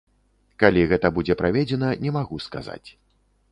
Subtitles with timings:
[0.63, 2.87] Калі гэта будзе праведзена, не магу сказаць.